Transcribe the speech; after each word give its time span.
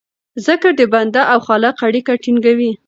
ذکر 0.45 0.71
د 0.79 0.81
بنده 0.93 1.21
او 1.31 1.39
خالق 1.47 1.75
اړیکه 1.87 2.13
ټینګوي. 2.23 2.71